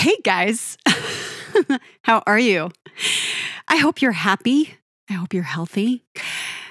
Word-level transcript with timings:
Hey 0.00 0.16
guys, 0.24 0.78
how 2.04 2.22
are 2.26 2.38
you? 2.38 2.70
I 3.68 3.76
hope 3.76 4.00
you're 4.00 4.12
happy. 4.12 4.72
I 5.10 5.12
hope 5.12 5.34
you're 5.34 5.42
healthy. 5.42 6.06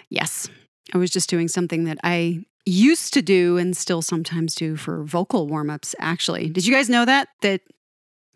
Yes, 0.10 0.50
I 0.96 0.98
was 0.98 1.12
just 1.12 1.30
doing 1.30 1.48
something 1.48 1.84
that 1.84 2.00
I 2.04 2.44
used 2.66 3.14
to 3.14 3.22
do 3.22 3.58
and 3.58 3.78
still 3.78 4.02
sometimes 4.02 4.56
do 4.56 4.76
for 4.76 5.04
vocal 5.04 5.46
warm 5.48 5.70
ups, 5.70 5.94
actually. 6.00 6.50
Did 6.50 6.66
you 6.66 6.74
guys 6.74 6.90
know 6.90 7.06
that? 7.06 7.28
That 7.44 7.62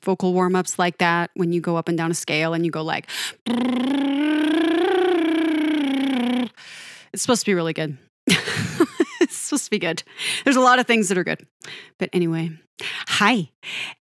vocal 0.03 0.31
warm 0.31 0.55
ups 0.55 0.77
like 0.77 0.99
that, 0.99 1.31
when 1.33 1.51
you 1.53 1.59
go 1.59 1.75
up 1.75 1.89
and 1.89 1.97
down 1.97 2.11
a 2.11 2.13
scale 2.13 2.53
and 2.53 2.63
you 2.63 2.69
go 2.69 2.83
like, 2.83 3.09
it's 7.11 7.23
supposed 7.23 7.41
to 7.41 7.47
be 7.47 7.55
really 7.55 7.73
good. 7.73 7.97
It's 9.33 9.41
supposed 9.41 9.65
to 9.65 9.71
be 9.71 9.79
good. 9.79 10.03
There's 10.43 10.55
a 10.55 10.61
lot 10.61 10.79
of 10.79 10.85
things 10.85 11.09
that 11.09 11.17
are 11.17 11.23
good. 11.23 11.45
But 11.97 12.09
anyway, 12.13 12.51
hi 13.07 13.49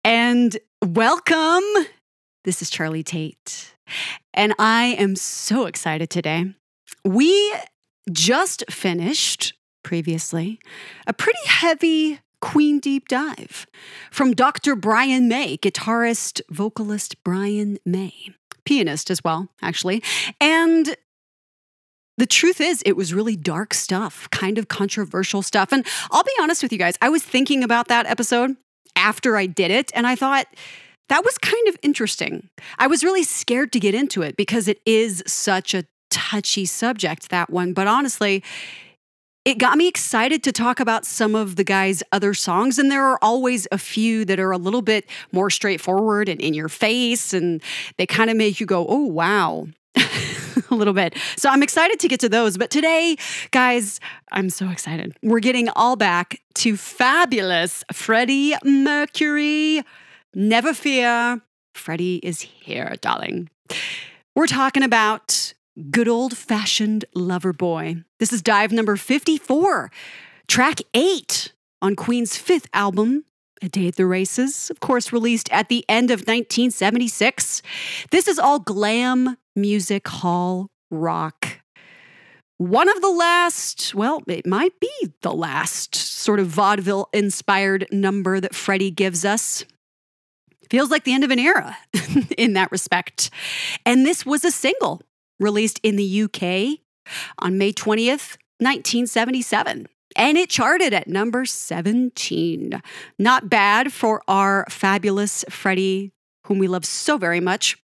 and 0.04 0.58
welcome. 0.84 1.64
This 2.46 2.62
is 2.62 2.70
Charlie 2.70 3.04
Tate. 3.04 3.76
And 4.34 4.54
I 4.58 4.96
am 4.98 5.18
so 5.18 5.66
excited 5.66 6.10
today. 6.10 6.54
We 7.04 7.54
just 8.10 8.64
finished 8.70 9.54
previously 9.84 10.60
a 11.06 11.14
pretty 11.14 11.46
heavy 11.46 12.20
Queen 12.40 12.80
deep 12.80 13.08
dive 13.08 13.66
from 14.12 14.34
Dr. 14.34 14.76
Brian 14.76 15.28
May, 15.28 15.58
guitarist, 15.58 16.40
vocalist 16.52 17.22
Brian 17.24 17.80
May, 17.84 18.14
pianist 18.64 19.10
as 19.10 19.24
well, 19.24 19.50
actually. 19.62 20.04
And 20.40 20.96
the 22.18 22.26
truth 22.26 22.60
is, 22.60 22.82
it 22.86 22.94
was 22.94 23.14
really 23.14 23.36
dark 23.36 23.74
stuff, 23.74 24.28
kind 24.32 24.58
of 24.58 24.68
controversial 24.68 25.42
stuff. 25.42 25.72
And 25.72 25.86
I'll 26.12 26.24
be 26.24 26.32
honest 26.42 26.64
with 26.64 26.72
you 26.72 26.80
guys, 26.80 26.96
I 27.02 27.10
was 27.10 27.24
thinking 27.24 27.64
about 27.64 27.88
that 27.90 28.06
episode 28.08 28.56
after 28.96 29.38
I 29.38 29.46
did 29.46 29.72
it, 29.72 29.92
and 29.94 30.08
I 30.08 30.16
thought, 30.16 30.48
that 31.10 31.24
was 31.24 31.38
kind 31.38 31.68
of 31.70 31.78
interesting. 31.82 32.50
I 32.78 32.88
was 32.88 33.04
really 33.04 33.24
scared 33.24 33.72
to 33.74 33.80
get 33.80 33.96
into 33.96 34.22
it 34.22 34.36
because 34.36 34.68
it 34.68 34.82
is 34.86 35.24
such 35.26 35.74
a 35.74 35.86
touchy 36.10 36.66
subject, 36.66 37.30
that 37.30 37.50
one. 37.50 37.74
But 37.74 37.88
honestly, 37.88 38.44
it 39.46 39.58
got 39.58 39.78
me 39.78 39.88
excited 39.88 40.44
to 40.44 40.52
talk 40.52 40.82
about 40.82 41.06
some 41.06 41.34
of 41.34 41.56
the 41.56 41.64
guy's 41.64 42.04
other 42.12 42.34
songs. 42.34 42.78
And 42.78 42.92
there 42.92 43.06
are 43.06 43.18
always 43.22 43.66
a 43.72 43.78
few 43.78 44.26
that 44.26 44.40
are 44.40 44.52
a 44.52 44.58
little 44.58 44.82
bit 44.82 45.06
more 45.32 45.50
straightforward 45.50 46.28
and 46.28 46.42
in 46.42 46.54
your 46.54 46.68
face, 46.68 47.34
and 47.34 47.62
they 47.98 48.06
kind 48.06 48.30
of 48.30 48.36
make 48.36 48.60
you 48.60 48.66
go, 48.66 48.86
oh, 48.90 49.06
wow. 49.06 49.68
a 50.72 50.76
little 50.76 50.94
bit. 50.94 51.16
So 51.36 51.50
I'm 51.50 51.64
excited 51.64 52.00
to 52.00 52.08
get 52.08 52.20
to 52.22 52.30
those. 52.30 52.58
But 52.58 52.70
today, 52.70 53.18
guys, 53.52 54.00
I'm 54.32 54.50
so 54.50 54.70
excited. 54.70 55.16
We're 55.22 55.40
getting 55.40 55.70
all 55.70 55.96
back 55.96 56.42
to 56.56 56.78
fabulous 56.78 57.84
Freddie 57.92 58.56
Mercury. 58.64 59.84
Never 60.34 60.74
fear, 60.74 61.42
Freddie 61.74 62.18
is 62.18 62.42
here, 62.42 62.96
darling. 63.02 63.50
We're 64.36 64.48
talking 64.48 64.84
about 64.84 65.54
good 65.90 66.08
old 66.08 66.36
fashioned 66.36 67.06
lover 67.14 67.54
boy. 67.54 68.04
This 68.20 68.34
is 68.34 68.42
dive 68.42 68.72
number 68.72 68.96
54, 68.96 69.92
track 70.48 70.80
eight 70.94 71.54
on 71.82 71.96
Queen's 71.96 72.36
fifth 72.38 72.68
album, 72.74 73.26
A 73.62 73.70
Day 73.70 73.88
at 73.88 73.96
the 73.96 74.06
Races, 74.06 74.70
of 74.70 74.80
course, 74.80 75.14
released 75.14 75.52
at 75.52 75.70
the 75.70 75.86
end 75.88 76.12
of 76.12 76.22
1976. 76.22 77.62
This 78.12 78.28
is 78.28 78.40
all 78.40 78.60
glam 78.60 79.38
music 79.58 80.08
hall 80.08 80.70
rock. 80.90 81.60
One 82.58 82.90
of 82.90 83.02
the 83.02 83.10
last, 83.10 83.94
well, 83.94 84.24
it 84.28 84.48
might 84.48 84.80
be 84.80 84.90
the 85.22 85.34
last 85.34 85.96
sort 85.96 86.40
of 86.40 86.48
vaudeville 86.48 87.10
inspired 87.14 87.88
number 87.92 88.40
that 88.40 88.56
Freddie 88.56 88.92
gives 88.92 89.26
us 89.26 89.66
feels 90.70 90.90
like 90.90 91.04
the 91.04 91.14
end 91.14 91.24
of 91.24 91.32
an 91.32 91.40
era 91.40 91.78
in 92.38 92.54
that 92.54 92.72
respect. 92.72 93.30
And 93.86 94.06
this 94.06 94.26
was 94.26 94.44
a 94.44 94.52
single 94.52 95.02
released 95.40 95.80
in 95.84 95.96
the 95.96 96.24
UK 96.24 96.80
on 97.40 97.58
May 97.58 97.72
20th, 97.72 98.38
1977. 98.60 99.88
And 100.16 100.38
it 100.38 100.50
charted 100.50 100.94
at 100.94 101.08
number 101.08 101.46
17. 101.46 102.82
Not 103.20 103.50
bad 103.50 103.94
for 103.94 104.22
our 104.28 104.66
fabulous 104.70 105.46
Freddie, 105.50 106.12
whom 106.48 106.58
we 106.60 106.68
love 106.68 106.86
so 106.86 107.18
very 107.18 107.40
much. 107.40 107.78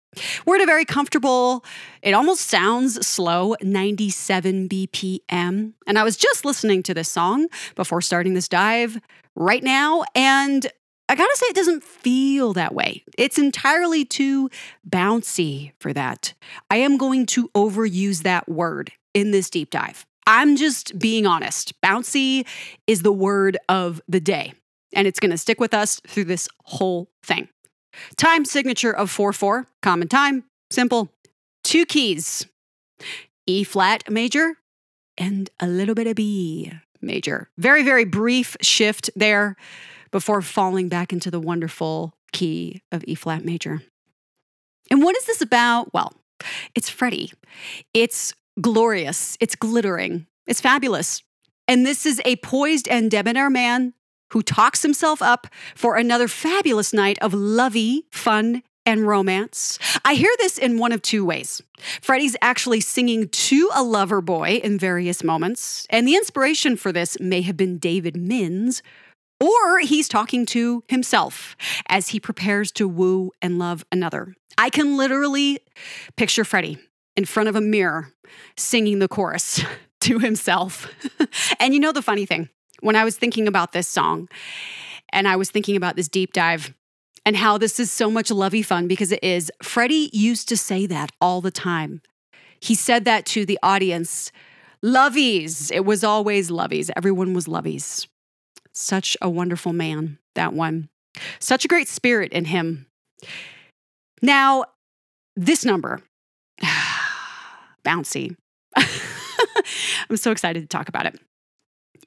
We're 0.45 0.56
at 0.56 0.62
a 0.62 0.67
very 0.67 0.84
comfortable, 0.84 1.65
it 2.03 2.12
almost 2.12 2.43
sounds 2.43 3.06
slow, 3.06 3.55
97 3.62 4.69
BPM. 4.69 5.73
And 5.87 5.99
I 5.99 6.05
was 6.05 6.17
just 6.17 6.45
listening 6.45 6.83
to 6.84 6.95
this 6.95 7.09
song 7.09 7.49
before 7.75 8.03
starting 8.03 8.34
this 8.34 8.49
dive 8.49 9.01
right 9.34 9.62
now, 9.62 10.05
and 10.15 10.67
I 11.09 11.15
gotta 11.15 11.37
say, 11.37 11.47
it 11.47 11.56
doesn't 11.56 11.84
feel 11.84 12.53
that 12.55 12.75
way. 12.75 13.05
It's 13.19 13.39
entirely 13.39 14.05
too 14.05 14.51
bouncy 14.89 15.72
for 15.78 15.93
that. 15.93 16.33
I 16.71 16.77
am 16.77 16.97
going 16.97 17.27
to 17.27 17.49
overuse 17.49 18.22
that 18.22 18.49
word 18.49 18.93
in 19.12 19.31
this 19.31 19.51
deep 19.51 19.71
dive. 19.71 20.06
I'm 20.27 20.56
just 20.56 20.99
being 20.99 21.27
honest. 21.27 21.78
Bouncy 21.83 22.47
is 22.87 23.03
the 23.03 23.12
word 23.12 23.59
of 23.69 24.01
the 24.09 24.21
day, 24.21 24.55
and 24.95 25.06
it's 25.06 25.21
gonna 25.21 25.39
stick 25.39 25.61
with 25.61 25.75
us 25.75 26.01
through 26.06 26.25
this 26.25 26.49
whole 26.65 27.11
thing. 27.22 27.49
Time 28.16 28.44
signature 28.44 28.92
of 28.92 29.10
4 29.10 29.32
4, 29.32 29.66
common 29.82 30.08
time, 30.08 30.44
simple. 30.70 31.10
Two 31.64 31.86
keys 31.86 32.47
E 33.47 33.64
flat 33.64 34.10
major 34.10 34.54
and 35.19 35.50
a 35.60 35.66
little 35.66 35.94
bit 35.94 36.06
of 36.06 36.16
B 36.16 36.72
major. 37.00 37.48
Very, 37.58 37.82
very 37.82 38.04
brief 38.04 38.56
shift 38.60 39.10
there 39.16 39.56
before 40.10 40.42
falling 40.42 40.88
back 40.88 41.12
into 41.12 41.30
the 41.30 41.41
wonderful 41.41 42.14
key 42.32 42.82
of 42.91 43.04
E 43.06 43.14
flat 43.14 43.44
major. 43.44 43.82
And 44.91 45.03
what 45.03 45.16
is 45.16 45.24
this 45.26 45.41
about? 45.41 45.92
Well, 45.92 46.12
it's 46.74 46.88
Freddie. 46.88 47.32
It's 47.94 48.34
glorious. 48.60 49.36
It's 49.41 49.54
glittering. 49.54 50.26
It's 50.47 50.60
fabulous. 50.60 51.22
And 51.69 51.86
this 51.86 52.04
is 52.04 52.20
a 52.24 52.36
poised 52.36 52.88
and 52.88 53.10
debonair 53.10 53.48
man 53.48 53.94
who 54.32 54.43
talks 54.43 54.82
himself 54.82 55.22
up 55.22 55.47
for 55.75 55.97
another 55.97 56.28
fabulous 56.28 56.93
night 56.93 57.19
of 57.20 57.34
lovey, 57.34 58.06
fun, 58.10 58.62
and 58.84 59.06
romance. 59.06 59.78
I 60.04 60.15
hear 60.15 60.32
this 60.38 60.59
in 60.59 60.78
one 60.78 60.93
of 60.93 61.03
two 61.03 61.25
ways. 61.25 61.62
Freddie's 62.00 62.37
actually 62.42 62.81
singing 62.81 63.28
to 63.28 63.71
a 63.75 63.82
lover 63.82 64.21
boy 64.21 64.60
in 64.65 64.78
various 64.78 65.22
moments, 65.22 65.87
and 65.91 66.06
the 66.06 66.16
inspiration 66.16 66.76
for 66.76 66.92
this 66.92 67.19
may 67.21 67.42
have 67.42 67.56
been 67.56 67.78
David 67.78 68.16
Minns, 68.16 68.82
or 69.41 69.81
he's 69.81 70.09
talking 70.09 70.47
to 70.47 70.82
himself 70.88 71.56
as 71.88 72.09
he 72.09 72.21
prepares 72.21 72.72
to 72.72 72.88
woo 72.88 73.32
and 73.41 73.59
love 73.59 73.84
another. 73.92 74.34
I 74.59 74.71
can 74.71 74.97
literally 74.97 75.59
picture 76.16 76.44
Freddie 76.44 76.78
in 77.16 77.25
front 77.25 77.48
of 77.48 77.56
a 77.56 77.60
mirror 77.60 78.12
singing 78.56 78.98
the 78.98 79.09
chorus 79.09 79.60
to 80.00 80.19
himself. 80.19 80.88
and 81.60 81.75
you 81.75 81.81
know 81.81 81.92
the 81.92 82.03
funny 82.03 82.26
thing, 82.26 82.48
when 82.82 82.97
I 82.97 83.04
was 83.04 83.16
thinking 83.16 83.48
about 83.48 83.72
this 83.72 83.88
song 83.88 84.28
and 85.12 85.26
I 85.26 85.37
was 85.37 85.50
thinking 85.50 85.76
about 85.76 85.97
this 85.97 86.09
deep 86.09 86.32
dive 86.32 86.75
and 87.25 87.37
how 87.37 87.56
this 87.56 87.78
is 87.81 87.91
so 87.91 88.10
much 88.10 88.31
lovey 88.31 88.62
fun 88.62 88.88
because 88.88 89.12
it 89.12 89.22
is, 89.22 89.50
Freddie 89.62 90.10
used 90.12 90.48
to 90.48 90.56
say 90.56 90.87
that 90.87 91.10
all 91.21 91.41
the 91.41 91.50
time. 91.50 92.03
He 92.60 92.75
said 92.75 93.04
that 93.04 93.25
to 93.26 93.47
the 93.47 93.59
audience. 93.62 94.32
Lovies. 94.84 95.71
It 95.72 95.84
was 95.84 96.03
always 96.03 96.50
lovies. 96.50 96.91
Everyone 96.97 97.34
was 97.34 97.47
lovies. 97.47 98.06
Such 98.75 99.16
a 99.22 99.31
wonderful 99.31 99.72
man, 99.72 100.19
that 100.34 100.53
one. 100.53 100.88
Such 101.38 101.65
a 101.65 101.69
great 101.69 101.88
spirit 101.88 102.32
in 102.32 102.47
him. 102.47 102.87
Now, 104.22 104.65
this 105.37 105.65
number, 105.65 106.03
bouncy. 107.84 108.37
I'm 108.76 110.16
so 110.16 110.32
excited 110.32 110.62
to 110.62 110.66
talk 110.66 110.88
about 110.88 111.06
it. 111.06 111.21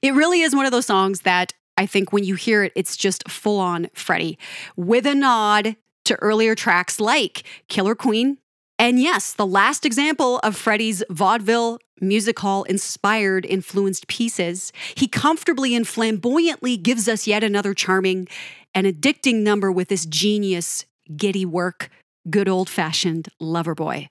It 0.05 0.13
really 0.13 0.41
is 0.41 0.55
one 0.55 0.67
of 0.67 0.71
those 0.71 0.85
songs 0.85 1.21
that 1.21 1.51
I 1.77 1.87
think 1.87 2.13
when 2.13 2.23
you 2.23 2.35
hear 2.35 2.63
it, 2.63 2.71
it's 2.75 2.95
just 2.95 3.27
full 3.27 3.59
on 3.59 3.89
Freddie 3.95 4.37
with 4.75 5.07
a 5.07 5.15
nod 5.15 5.77
to 6.03 6.15
earlier 6.17 6.53
tracks 6.53 6.99
like 6.99 7.41
Killer 7.69 7.95
Queen. 7.95 8.37
And 8.77 8.99
yes, 8.99 9.33
the 9.33 9.47
last 9.47 9.83
example 9.83 10.37
of 10.43 10.55
Freddie's 10.55 11.03
vaudeville 11.09 11.79
music 11.99 12.37
hall 12.37 12.65
inspired, 12.65 13.47
influenced 13.47 14.07
pieces, 14.07 14.71
he 14.93 15.07
comfortably 15.07 15.73
and 15.73 15.87
flamboyantly 15.87 16.77
gives 16.77 17.07
us 17.07 17.25
yet 17.25 17.43
another 17.43 17.73
charming 17.73 18.27
and 18.75 18.85
addicting 18.85 19.41
number 19.41 19.71
with 19.71 19.87
this 19.87 20.05
genius, 20.05 20.85
giddy 21.15 21.47
work, 21.47 21.89
good 22.29 22.47
old 22.47 22.69
fashioned 22.69 23.29
lover 23.39 23.73
boy. 23.73 24.07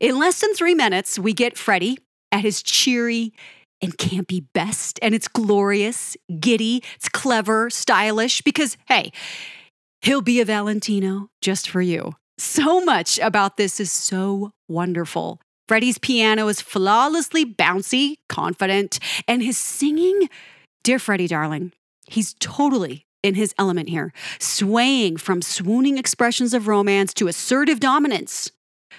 In 0.00 0.18
less 0.18 0.40
than 0.40 0.52
three 0.54 0.74
minutes, 0.74 1.20
we 1.20 1.32
get 1.32 1.56
Freddie 1.56 2.00
at 2.32 2.40
his 2.40 2.64
cheery 2.64 3.32
and 3.82 3.96
campy 3.98 4.44
best, 4.54 4.98
and 5.02 5.14
it's 5.14 5.28
glorious, 5.28 6.16
giddy, 6.40 6.82
it's 6.96 7.08
clever, 7.08 7.70
stylish, 7.70 8.42
because 8.42 8.76
hey, 8.88 9.12
he'll 10.02 10.22
be 10.22 10.40
a 10.40 10.44
Valentino 10.44 11.28
just 11.40 11.68
for 11.68 11.82
you. 11.82 12.14
So 12.38 12.84
much 12.84 13.18
about 13.18 13.56
this 13.56 13.80
is 13.80 13.90
so 13.90 14.52
wonderful. 14.68 15.40
Freddie's 15.68 15.98
piano 15.98 16.48
is 16.48 16.60
flawlessly 16.60 17.44
bouncy, 17.44 18.16
confident, 18.28 19.00
and 19.26 19.42
his 19.42 19.58
singing, 19.58 20.28
dear 20.84 20.98
Freddie, 20.98 21.26
darling, 21.26 21.72
he's 22.06 22.34
totally 22.38 23.06
in 23.22 23.34
his 23.34 23.54
element 23.58 23.88
here, 23.88 24.12
swaying 24.38 25.16
from 25.16 25.42
swooning 25.42 25.98
expressions 25.98 26.54
of 26.54 26.68
romance 26.68 27.12
to 27.14 27.26
assertive 27.26 27.80
dominance. 27.80 28.52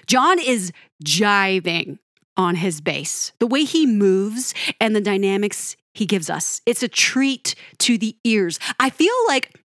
John 0.06 0.38
is 0.38 0.72
jiving 1.02 1.98
on 2.38 2.54
his 2.54 2.80
bass, 2.80 3.32
the 3.40 3.46
way 3.46 3.64
he 3.64 3.86
moves 3.86 4.54
and 4.80 4.96
the 4.96 5.00
dynamics 5.00 5.76
he 5.92 6.06
gives 6.06 6.30
us. 6.30 6.62
It's 6.64 6.82
a 6.82 6.88
treat 6.88 7.56
to 7.80 7.98
the 7.98 8.16
ears. 8.24 8.58
I 8.78 8.88
feel 8.88 9.14
like 9.26 9.60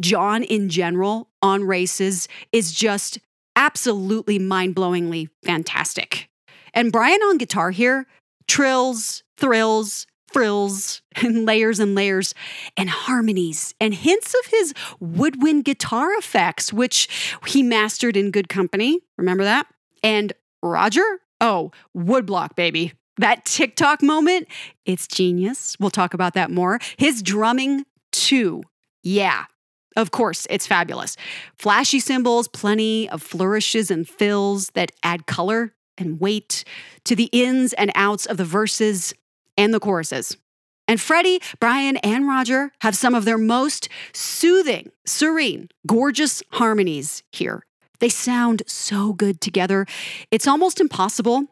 John 0.00 0.42
in 0.42 0.68
general 0.68 1.30
on 1.42 1.64
races 1.64 2.28
is 2.52 2.72
just 2.72 3.18
absolutely 3.56 4.38
mind 4.38 4.76
blowingly 4.76 5.30
fantastic. 5.42 6.28
And 6.74 6.92
Brian 6.92 7.20
on 7.22 7.38
guitar 7.38 7.70
here 7.70 8.06
trills, 8.46 9.22
thrills, 9.36 10.06
frills, 10.28 11.02
and 11.16 11.44
layers 11.46 11.80
and 11.80 11.94
layers, 11.94 12.34
and 12.76 12.90
harmonies, 12.90 13.74
and 13.80 13.94
hints 13.94 14.34
of 14.34 14.50
his 14.50 14.74
woodwind 15.00 15.64
guitar 15.64 16.12
effects, 16.18 16.72
which 16.72 17.08
he 17.46 17.62
mastered 17.62 18.16
in 18.16 18.30
good 18.30 18.48
company. 18.48 19.00
Remember 19.16 19.44
that? 19.44 19.66
And 20.02 20.32
Roger? 20.62 21.20
Oh, 21.40 21.72
woodblock, 21.96 22.56
baby. 22.56 22.92
That 23.18 23.44
TikTok 23.44 24.02
moment, 24.02 24.48
it's 24.84 25.06
genius. 25.06 25.76
We'll 25.80 25.90
talk 25.90 26.14
about 26.14 26.34
that 26.34 26.50
more. 26.50 26.78
His 26.96 27.22
drumming, 27.22 27.84
too. 28.12 28.62
Yeah, 29.02 29.44
of 29.96 30.12
course, 30.12 30.46
it's 30.50 30.66
fabulous. 30.66 31.16
Flashy 31.56 31.98
cymbals, 31.98 32.46
plenty 32.46 33.08
of 33.10 33.22
flourishes 33.22 33.90
and 33.90 34.08
fills 34.08 34.68
that 34.70 34.92
add 35.02 35.26
color 35.26 35.74
and 35.96 36.20
weight 36.20 36.64
to 37.04 37.16
the 37.16 37.28
ins 37.32 37.72
and 37.72 37.90
outs 37.96 38.24
of 38.26 38.36
the 38.36 38.44
verses 38.44 39.12
and 39.56 39.74
the 39.74 39.80
choruses. 39.80 40.36
And 40.86 41.00
Freddie, 41.00 41.40
Brian, 41.60 41.96
and 41.98 42.28
Roger 42.28 42.70
have 42.80 42.96
some 42.96 43.14
of 43.14 43.24
their 43.24 43.38
most 43.38 43.88
soothing, 44.14 44.90
serene, 45.04 45.68
gorgeous 45.86 46.42
harmonies 46.52 47.24
here. 47.32 47.64
They 48.00 48.08
sound 48.08 48.62
so 48.66 49.12
good 49.12 49.40
together. 49.40 49.86
It's 50.30 50.46
almost 50.46 50.80
impossible 50.80 51.46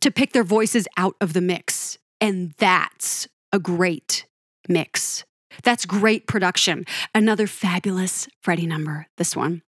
to 0.00 0.10
pick 0.10 0.32
their 0.32 0.44
voices 0.44 0.86
out 0.96 1.16
of 1.20 1.32
the 1.32 1.40
mix. 1.40 1.98
And 2.20 2.52
that's 2.58 3.28
a 3.52 3.58
great 3.58 4.26
mix. 4.68 5.24
That's 5.62 5.84
great 5.84 6.26
production. 6.26 6.84
Another 7.14 7.46
fabulous 7.46 8.28
Freddie 8.42 8.66
number, 8.66 9.06
this 9.16 9.36
one. 9.36 9.62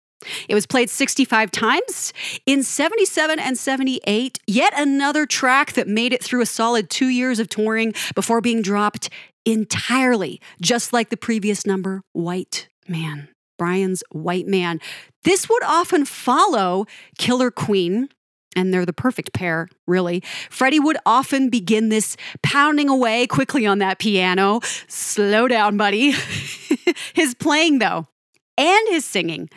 It 0.48 0.54
was 0.54 0.66
played 0.66 0.90
65 0.90 1.50
times. 1.50 2.12
In 2.44 2.62
77 2.62 3.38
and 3.38 3.56
78, 3.56 4.38
yet 4.46 4.72
another 4.76 5.24
track 5.24 5.72
that 5.72 5.88
made 5.88 6.12
it 6.12 6.22
through 6.22 6.42
a 6.42 6.46
solid 6.46 6.90
two 6.90 7.08
years 7.08 7.38
of 7.38 7.48
touring 7.48 7.94
before 8.14 8.40
being 8.40 8.60
dropped 8.60 9.08
entirely, 9.46 10.40
just 10.60 10.92
like 10.92 11.08
the 11.08 11.16
previous 11.16 11.66
number, 11.66 12.02
White 12.12 12.68
Man. 12.86 13.28
Brian's 13.60 14.02
White 14.10 14.46
Man. 14.46 14.80
This 15.22 15.46
would 15.46 15.62
often 15.64 16.06
follow 16.06 16.86
Killer 17.18 17.50
Queen, 17.50 18.08
and 18.56 18.72
they're 18.72 18.86
the 18.86 18.94
perfect 18.94 19.34
pair, 19.34 19.68
really. 19.86 20.22
Freddie 20.48 20.80
would 20.80 20.96
often 21.04 21.50
begin 21.50 21.90
this 21.90 22.16
pounding 22.42 22.88
away 22.88 23.26
quickly 23.26 23.66
on 23.66 23.76
that 23.80 23.98
piano. 23.98 24.60
Slow 24.88 25.46
down, 25.46 25.76
buddy. 25.76 26.14
his 27.12 27.34
playing, 27.34 27.80
though, 27.80 28.08
and 28.56 28.88
his 28.88 29.04
singing, 29.04 29.50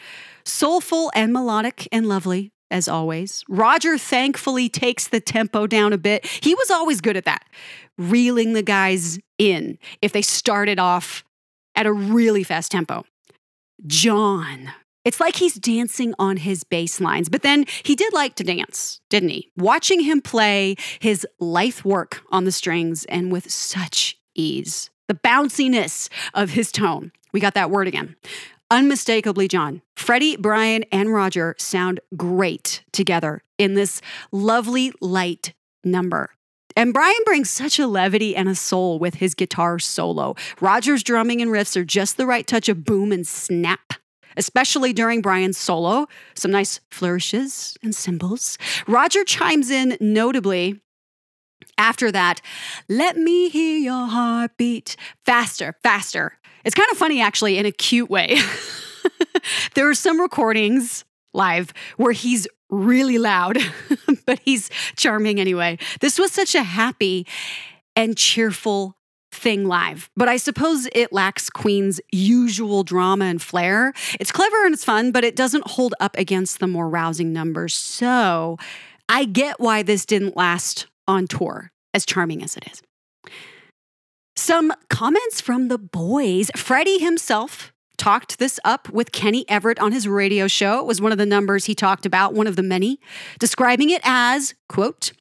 soulful 0.44 1.10
and 1.16 1.32
melodic 1.32 1.88
and 1.94 2.06
lovely, 2.06 2.52
as 2.70 2.90
always. 2.90 3.42
Roger 3.48 3.98
thankfully 3.98 4.68
takes 4.68 5.08
the 5.08 5.22
tempo 5.22 5.66
down 5.66 5.94
a 5.94 5.98
bit. 5.98 6.26
He 6.26 6.54
was 6.56 6.70
always 6.70 7.00
good 7.00 7.16
at 7.16 7.24
that, 7.24 7.46
reeling 7.98 8.52
the 8.52 8.64
guys 8.64 9.18
in 9.38 9.78
if 10.02 10.12
they 10.12 10.22
started 10.22 10.78
off 10.78 11.24
at 11.74 11.86
a 11.86 11.94
really 11.94 12.44
fast 12.44 12.70
tempo. 12.70 13.06
John 13.86 14.72
it's 15.06 15.20
like 15.20 15.36
he's 15.36 15.56
dancing 15.56 16.14
on 16.18 16.38
his 16.38 16.64
bass 16.64 17.02
lines, 17.02 17.28
but 17.28 17.42
then 17.42 17.66
he 17.84 17.96
did 17.96 18.14
like 18.14 18.36
to 18.36 18.44
dance, 18.44 19.02
didn't 19.10 19.30
he? 19.30 19.52
Watching 19.58 20.00
him 20.02 20.22
play 20.22 20.76
his 21.00 21.28
lithe 21.40 21.82
work 21.84 22.22
on 22.32 22.46
the 22.46 22.52
strings 22.52 23.04
and 23.06 23.32
with 23.32 23.52
such 23.52 24.18
ease, 24.34 24.90
the 25.08 25.14
bounciness 25.14 26.10
of 26.34 26.52
his 26.52 26.72
tone. 26.72 27.12
We 27.34 27.42
got 27.42 27.54
that 27.56 27.70
word 27.70 27.88
again. 27.88 28.16
Unmistakably, 28.72 29.48
John. 29.48 29.82
Freddie, 29.98 30.38
Brian, 30.38 30.84
and 30.92 31.14
Roger 31.14 31.56
sound 31.60 32.00
great 32.16 32.84
together 32.92 33.44
in 33.58 33.74
this 33.74 34.02
lovely, 34.32 34.94
light 35.02 35.54
number. 35.84 36.30
And 36.76 36.94
Brian 36.94 37.20
brings 37.26 37.50
such 37.50 37.80
a 37.80 37.88
levity 37.88 38.36
and 38.36 38.50
a 38.50 38.56
soul 38.56 39.00
with 39.00 39.16
his 39.16 39.36
guitar 39.36 39.80
solo. 39.80 40.36
Roger's 40.60 41.04
drumming 41.04 41.42
and 41.42 41.52
riffs 41.52 41.76
are 41.76 41.86
just 41.86 42.18
the 42.18 42.26
right 42.26 42.46
touch 42.46 42.70
of 42.70 42.84
boom 42.84 43.12
and 43.12 43.28
snap 43.28 43.94
especially 44.36 44.94
during 44.94 45.22
Brian's 45.22 45.60
solo. 45.60 46.08
Some 46.34 46.50
nice 46.50 46.80
flourishes 46.90 47.78
and 47.84 47.94
cymbals. 47.94 48.58
Roger 48.88 49.24
chimes 49.24 49.70
in 49.70 49.96
notably 50.00 50.82
after 51.78 52.12
that, 52.12 52.42
let 52.88 53.18
me 53.18 53.50
hear 53.50 53.78
your 53.78 54.08
heartbeat 54.08 54.96
faster, 55.26 55.76
faster. 55.84 56.38
It's 56.64 56.76
kind 56.76 56.90
of 56.92 56.98
funny, 56.98 57.22
actually, 57.22 57.58
in 57.58 57.66
a 57.66 57.72
cute 57.72 58.10
way. 58.10 58.38
there 59.74 59.90
are 59.90 59.96
some 59.96 60.20
recordings 60.20 61.04
live 61.34 61.74
where 61.98 62.12
he's 62.12 62.48
really 62.70 63.18
loud, 63.18 63.58
but 64.26 64.40
he's 64.40 64.70
charming 64.96 65.40
anyway. 65.40 65.78
This 66.00 66.20
was 66.20 66.32
such 66.32 66.56
a 66.56 66.64
happy 66.64 67.28
and 67.96 68.18
cheerful 68.18 68.96
thing 69.32 69.66
live, 69.66 70.10
but 70.16 70.30
I 70.30 70.38
suppose 70.38 70.88
it 70.94 71.12
lacks 71.12 71.50
Queen's 71.50 72.00
usual 72.12 72.84
drama 72.84 73.26
and 73.26 73.42
flair. 73.42 73.94
It's 74.20 74.32
clever 74.32 74.66
and 74.66 74.74
it's 74.74 74.86
fun, 74.86 75.12
but 75.12 75.24
it 75.24 75.36
doesn't 75.36 75.68
hold 75.72 75.96
up 76.00 76.16
against 76.18 76.60
the 76.60 76.68
more 76.68 76.88
rousing 76.88 77.34
numbers. 77.34 77.74
So 77.74 78.58
I 79.10 79.26
get 79.26 79.60
why 79.60 79.84
this 79.84 80.06
didn't 80.06 80.38
last 80.38 80.88
on 81.08 81.28
tour, 81.28 81.72
as 81.94 82.06
charming 82.06 82.44
as 82.44 82.56
it 82.56 82.68
is. 82.72 82.82
Some 84.36 84.74
comments 84.90 85.42
from 85.42 85.68
the 85.68 85.78
boys. 85.78 86.50
Freddie 86.56 87.00
himself 87.00 87.73
talked 88.04 88.38
this 88.38 88.60
up 88.66 88.90
with 88.90 89.14
Kenny 89.14 89.46
Everett 89.50 89.80
on 89.80 89.94
his 89.94 90.10
radio 90.10 90.46
show. 90.46 90.78
It 90.80 90.86
was 90.86 91.00
one 91.00 91.14
of 91.14 91.18
the 91.18 91.26
numbers 91.26 91.64
he 91.64 91.74
talked 91.74 92.06
about, 92.06 92.34
one 92.34 92.48
of 92.48 92.58
the 92.58 92.62
many, 92.62 93.00
describing 93.40 93.92
it 93.92 94.02
as, 94.04 94.56
quote, 94.68 95.14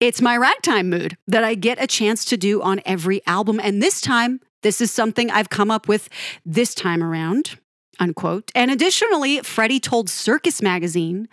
it's 0.00 0.20
my 0.20 0.36
ragtime 0.36 0.90
mood 0.90 1.16
that 1.28 1.44
I 1.44 1.54
get 1.54 1.80
a 1.80 1.86
chance 1.86 2.24
to 2.24 2.36
do 2.36 2.60
on 2.60 2.80
every 2.84 3.24
album. 3.24 3.60
And 3.62 3.80
this 3.80 4.00
time, 4.00 4.40
this 4.64 4.80
is 4.80 4.90
something 4.90 5.30
I've 5.30 5.48
come 5.48 5.70
up 5.70 5.86
with 5.86 6.08
this 6.44 6.74
time 6.74 7.04
around, 7.04 7.56
unquote. 8.00 8.50
And 8.52 8.72
additionally, 8.72 9.38
Freddie 9.42 9.78
told 9.78 10.10
Circus 10.10 10.60
Magazine 10.60 11.28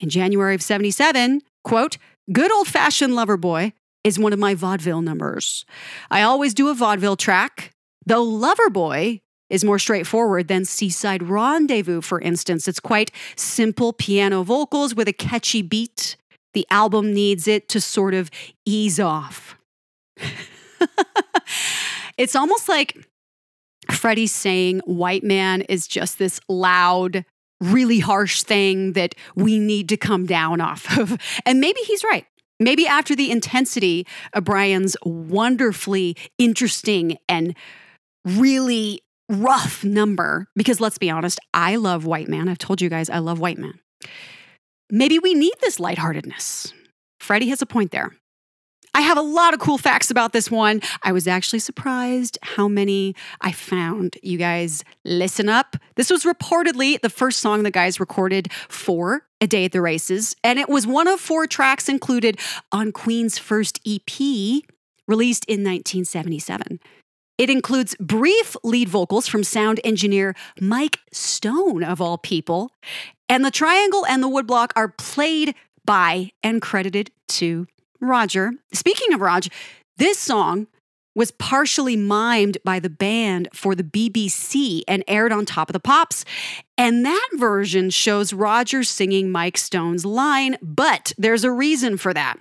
in 0.00 0.10
January 0.10 0.56
of 0.56 0.62
77, 0.62 1.42
quote, 1.62 1.96
good 2.32 2.50
old 2.50 2.66
fashioned 2.66 3.14
lover 3.14 3.36
boy 3.36 3.72
is 4.02 4.18
one 4.18 4.32
of 4.32 4.40
my 4.40 4.54
vaudeville 4.54 5.00
numbers. 5.00 5.64
I 6.10 6.22
always 6.22 6.54
do 6.54 6.70
a 6.70 6.74
vaudeville 6.74 7.14
track, 7.14 7.70
though 8.04 8.24
lover 8.24 8.68
boy 8.68 9.20
is 9.50 9.64
more 9.64 9.78
straightforward 9.78 10.48
than 10.48 10.64
Seaside 10.64 11.22
Rendezvous, 11.22 12.00
for 12.00 12.20
instance. 12.20 12.68
It's 12.68 12.80
quite 12.80 13.10
simple 13.36 13.92
piano 13.92 14.42
vocals 14.42 14.94
with 14.94 15.08
a 15.08 15.12
catchy 15.12 15.62
beat 15.62 16.16
the 16.54 16.66
album 16.70 17.12
needs 17.12 17.46
it 17.46 17.68
to 17.68 17.80
sort 17.80 18.14
of 18.14 18.30
ease 18.64 18.98
off. 18.98 19.56
it's 22.18 22.34
almost 22.34 22.68
like 22.68 23.06
Freddie's 23.90 24.32
saying 24.32 24.80
white 24.80 25.22
man 25.22 25.62
is 25.62 25.86
just 25.86 26.18
this 26.18 26.40
loud, 26.48 27.24
really 27.60 28.00
harsh 28.00 28.42
thing 28.42 28.94
that 28.94 29.14
we 29.36 29.58
need 29.58 29.88
to 29.90 29.96
come 29.96 30.26
down 30.26 30.60
off 30.60 30.98
of. 30.98 31.18
And 31.46 31.60
maybe 31.60 31.80
he's 31.82 32.02
right. 32.02 32.26
Maybe 32.60 32.88
after 32.88 33.14
the 33.14 33.30
intensity 33.30 34.04
of 34.32 34.42
Brian's 34.42 34.96
wonderfully 35.04 36.16
interesting 36.38 37.18
and 37.28 37.54
really 38.24 39.02
rough 39.28 39.84
number, 39.84 40.46
because 40.56 40.80
let's 40.80 40.98
be 40.98 41.10
honest, 41.10 41.38
I 41.52 41.76
love 41.76 42.04
White 42.04 42.28
Man. 42.28 42.48
I've 42.48 42.58
told 42.58 42.80
you 42.80 42.88
guys 42.88 43.10
I 43.10 43.18
love 43.18 43.38
White 43.38 43.58
Man. 43.58 43.78
Maybe 44.90 45.18
we 45.18 45.34
need 45.34 45.54
this 45.60 45.78
lightheartedness. 45.78 46.72
Freddie 47.20 47.48
has 47.50 47.60
a 47.60 47.66
point 47.66 47.90
there. 47.90 48.12
I 48.94 49.02
have 49.02 49.18
a 49.18 49.22
lot 49.22 49.54
of 49.54 49.60
cool 49.60 49.78
facts 49.78 50.10
about 50.10 50.32
this 50.32 50.50
one. 50.50 50.80
I 51.02 51.12
was 51.12 51.28
actually 51.28 51.58
surprised 51.58 52.38
how 52.42 52.68
many 52.68 53.14
I 53.40 53.52
found. 53.52 54.16
You 54.22 54.38
guys, 54.38 54.82
listen 55.04 55.48
up. 55.48 55.76
This 55.96 56.10
was 56.10 56.24
reportedly 56.24 57.00
the 57.00 57.10
first 57.10 57.40
song 57.40 57.62
the 57.62 57.70
guys 57.70 58.00
recorded 58.00 58.50
for 58.68 59.22
A 59.40 59.46
Day 59.46 59.66
at 59.66 59.72
the 59.72 59.82
Races, 59.82 60.34
and 60.42 60.58
it 60.58 60.68
was 60.68 60.86
one 60.86 61.06
of 61.06 61.20
four 61.20 61.46
tracks 61.46 61.88
included 61.88 62.40
on 62.72 62.92
Queen's 62.92 63.38
first 63.38 63.78
EP 63.86 64.10
released 65.06 65.44
in 65.44 65.62
1977. 65.62 66.80
It 67.38 67.48
includes 67.48 67.94
brief 68.00 68.56
lead 68.64 68.88
vocals 68.88 69.28
from 69.28 69.44
sound 69.44 69.80
engineer 69.84 70.34
Mike 70.60 70.98
Stone, 71.12 71.84
of 71.84 72.00
all 72.00 72.18
people, 72.18 72.72
and 73.28 73.44
the 73.44 73.50
triangle 73.52 74.04
and 74.04 74.22
the 74.22 74.28
woodblock 74.28 74.72
are 74.74 74.88
played 74.88 75.54
by 75.84 76.32
and 76.42 76.60
credited 76.60 77.12
to 77.28 77.66
Roger. 78.00 78.52
Speaking 78.72 79.14
of 79.14 79.20
Roger, 79.20 79.50
this 79.96 80.18
song 80.18 80.66
was 81.14 81.30
partially 81.32 81.96
mimed 81.96 82.56
by 82.64 82.78
the 82.78 82.90
band 82.90 83.48
for 83.52 83.74
the 83.74 83.82
BBC 83.82 84.82
and 84.86 85.02
aired 85.08 85.32
on 85.32 85.44
Top 85.44 85.68
of 85.68 85.72
the 85.72 85.80
Pops. 85.80 86.24
And 86.76 87.04
that 87.04 87.28
version 87.34 87.90
shows 87.90 88.32
Roger 88.32 88.84
singing 88.84 89.30
Mike 89.30 89.58
Stone's 89.58 90.04
line, 90.04 90.56
but 90.62 91.12
there's 91.18 91.42
a 91.42 91.50
reason 91.50 91.96
for 91.96 92.14
that. 92.14 92.38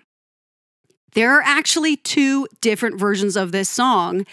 There 1.14 1.32
are 1.32 1.42
actually 1.42 1.96
two 1.96 2.48
different 2.62 3.00
versions 3.00 3.36
of 3.36 3.52
this 3.52 3.70
song. 3.70 4.28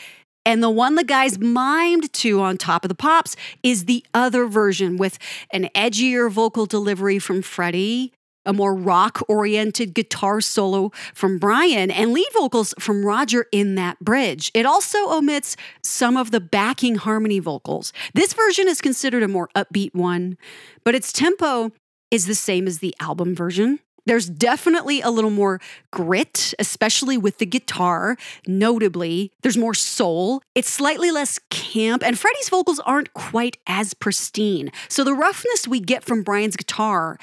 And 0.46 0.62
the 0.62 0.70
one 0.70 0.94
the 0.94 1.04
guys 1.04 1.38
mimed 1.38 2.12
to 2.12 2.40
on 2.40 2.58
Top 2.58 2.84
of 2.84 2.88
the 2.88 2.94
Pops 2.94 3.34
is 3.62 3.86
the 3.86 4.04
other 4.12 4.46
version 4.46 4.96
with 4.96 5.18
an 5.50 5.68
edgier 5.74 6.30
vocal 6.30 6.66
delivery 6.66 7.18
from 7.18 7.42
Freddie 7.42 8.12
a 8.46 8.52
more 8.52 8.74
rock 8.74 9.22
oriented 9.28 9.94
guitar 9.94 10.40
solo 10.40 10.90
from 11.14 11.38
Brian 11.38 11.90
and 11.90 12.12
lead 12.12 12.26
vocals 12.34 12.74
from 12.78 13.04
Roger 13.04 13.46
in 13.52 13.74
that 13.76 13.98
bridge. 14.00 14.50
It 14.54 14.66
also 14.66 15.10
omits 15.10 15.56
some 15.82 16.16
of 16.16 16.30
the 16.30 16.40
backing 16.40 16.96
harmony 16.96 17.38
vocals. 17.38 17.92
This 18.12 18.34
version 18.34 18.68
is 18.68 18.80
considered 18.80 19.22
a 19.22 19.28
more 19.28 19.48
upbeat 19.54 19.94
one, 19.94 20.36
but 20.84 20.94
its 20.94 21.12
tempo 21.12 21.72
is 22.10 22.26
the 22.26 22.34
same 22.34 22.66
as 22.66 22.78
the 22.78 22.94
album 23.00 23.34
version. 23.34 23.80
There's 24.06 24.28
definitely 24.28 25.00
a 25.00 25.10
little 25.10 25.30
more 25.30 25.60
grit, 25.90 26.52
especially 26.58 27.16
with 27.16 27.38
the 27.38 27.46
guitar. 27.46 28.16
Notably, 28.46 29.32
there's 29.42 29.56
more 29.56 29.74
soul. 29.74 30.42
It's 30.54 30.68
slightly 30.68 31.10
less 31.10 31.40
camp, 31.50 32.02
and 32.04 32.18
Freddie's 32.18 32.48
vocals 32.48 32.80
aren't 32.80 33.14
quite 33.14 33.56
as 33.66 33.94
pristine. 33.94 34.70
So 34.88 35.04
the 35.04 35.14
roughness 35.14 35.66
we 35.66 35.80
get 35.80 36.04
from 36.04 36.22
Brian's 36.22 36.56
guitar 36.56 37.18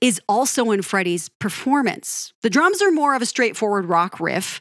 is 0.00 0.20
also 0.28 0.70
in 0.70 0.82
Freddie's 0.82 1.28
performance. 1.28 2.32
The 2.42 2.50
drums 2.50 2.82
are 2.82 2.90
more 2.90 3.14
of 3.14 3.22
a 3.22 3.26
straightforward 3.26 3.86
rock 3.86 4.20
riff. 4.20 4.60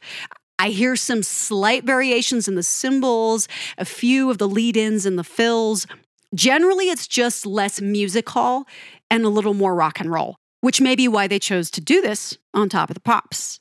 I 0.59 0.69
hear 0.69 0.95
some 0.95 1.23
slight 1.23 1.83
variations 1.83 2.47
in 2.47 2.55
the 2.55 2.63
cymbals, 2.63 3.47
a 3.77 3.83
few 3.83 4.29
of 4.29 4.37
the 4.37 4.47
lead 4.47 4.77
ins 4.77 5.05
and 5.05 5.17
the 5.19 5.23
fills. 5.23 5.87
Generally, 6.33 6.89
it's 6.89 7.07
just 7.07 7.45
less 7.45 7.81
music 7.81 8.29
hall 8.29 8.65
and 9.09 9.25
a 9.25 9.29
little 9.29 9.53
more 9.53 9.75
rock 9.75 9.99
and 9.99 10.11
roll, 10.11 10.37
which 10.63 10.79
may 10.79 10.95
be 10.95 11.09
why 11.09 11.27
they 11.27 11.39
chose 11.39 11.69
to 11.69 11.81
do 11.81 12.01
this 12.01 12.37
on 12.53 12.69
top 12.69 12.89
of 12.89 12.93
the 12.93 13.01
pops. 13.01 13.59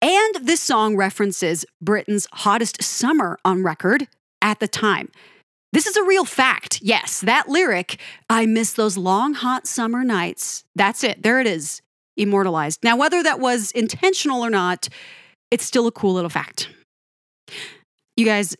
And 0.00 0.36
this 0.46 0.60
song 0.60 0.96
references 0.96 1.64
Britain's 1.82 2.28
hottest 2.32 2.80
summer 2.84 3.36
on 3.44 3.64
record 3.64 4.06
at 4.40 4.60
the 4.60 4.68
time. 4.68 5.10
This 5.72 5.88
is 5.88 5.96
a 5.96 6.04
real 6.04 6.24
fact. 6.24 6.78
Yes, 6.80 7.20
that 7.22 7.48
lyric, 7.48 7.98
I 8.30 8.46
miss 8.46 8.72
those 8.74 8.96
long, 8.96 9.34
hot 9.34 9.66
summer 9.66 10.04
nights. 10.04 10.62
That's 10.76 11.02
it. 11.02 11.24
There 11.24 11.40
it 11.40 11.48
is, 11.48 11.82
immortalized. 12.16 12.78
Now, 12.84 12.96
whether 12.96 13.24
that 13.24 13.40
was 13.40 13.72
intentional 13.72 14.40
or 14.42 14.50
not, 14.50 14.88
it's 15.50 15.64
still 15.64 15.88
a 15.88 15.92
cool 15.92 16.14
little 16.14 16.30
fact. 16.30 16.68
You 18.16 18.24
guys, 18.24 18.54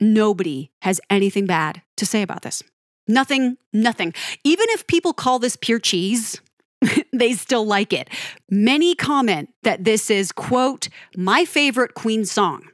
nobody 0.00 0.70
has 0.80 1.02
anything 1.10 1.44
bad 1.44 1.82
to 1.98 2.06
say 2.06 2.22
about 2.22 2.40
this. 2.40 2.62
Nothing, 3.06 3.58
nothing. 3.74 4.14
Even 4.42 4.64
if 4.70 4.86
people 4.86 5.12
call 5.12 5.38
this 5.38 5.56
pure 5.56 5.78
cheese, 5.78 6.40
they 7.12 7.32
still 7.32 7.66
like 7.66 7.92
it. 7.92 8.08
Many 8.50 8.94
comment 8.94 9.50
that 9.62 9.84
this 9.84 10.10
is, 10.10 10.32
quote, 10.32 10.88
my 11.16 11.44
favorite 11.44 11.94
Queen 11.94 12.24
song. 12.24 12.68